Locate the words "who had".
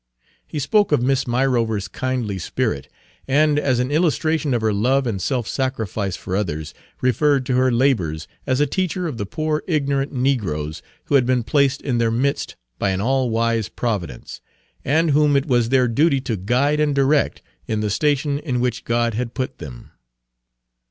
11.03-11.27